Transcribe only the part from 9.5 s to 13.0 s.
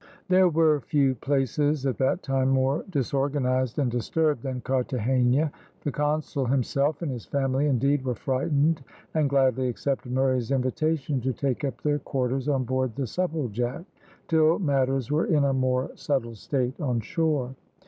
accepted Murray's invitation to take up their quarters on board